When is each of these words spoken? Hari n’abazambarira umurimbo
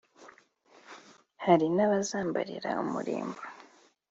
Hari 1.45 1.67
n’abazambarira 1.75 2.69
umurimbo 2.83 3.41